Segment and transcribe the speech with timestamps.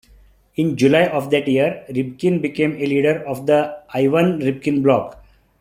[0.55, 5.23] In July of that year, Rybkin became a leader of the Ivan Rybkin Bloc.